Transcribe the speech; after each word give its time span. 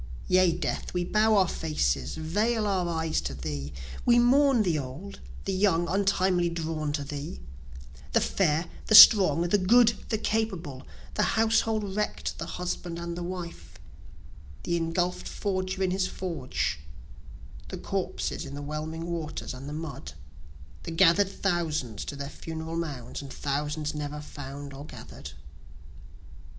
Yea, 0.27 0.51
Death, 0.51 0.95
we 0.95 1.03
bow 1.03 1.35
our 1.37 1.47
faces, 1.47 2.15
veil 2.15 2.65
our 2.65 2.89
eyes 2.89 3.21
to 3.21 3.35
thee, 3.35 3.71
We 4.03 4.17
mourn 4.17 4.63
the 4.63 4.79
old, 4.79 5.19
the 5.45 5.53
young 5.53 5.87
untimely 5.87 6.49
drawn 6.49 6.91
to 6.93 7.03
thee, 7.03 7.39
The 8.13 8.19
fair, 8.19 8.65
the 8.87 8.95
strong, 8.95 9.41
the 9.43 9.59
good, 9.59 9.93
the 10.09 10.17
capable, 10.17 10.87
The 11.13 11.37
household 11.37 11.95
wreck'd, 11.95 12.35
the 12.39 12.47
husband 12.47 12.97
and 12.97 13.15
the 13.15 13.21
wife, 13.21 13.77
the 14.63 14.75
engulfed 14.75 15.27
forger 15.27 15.83
in 15.83 15.91
his 15.91 16.07
forge, 16.07 16.79
The 17.67 17.77
corpses 17.77 18.43
in 18.43 18.55
the 18.55 18.63
whelming 18.63 19.05
waters 19.05 19.53
and 19.53 19.69
the 19.69 19.71
mud, 19.71 20.13
The 20.81 20.89
gather'd 20.89 21.29
thousands 21.29 22.05
to 22.05 22.15
their 22.15 22.27
funeral 22.29 22.75
mounds, 22.75 23.21
and 23.21 23.31
thousands 23.31 23.93
never 23.93 24.19
found 24.19 24.73
or 24.73 24.83
gather'd. 24.83 25.33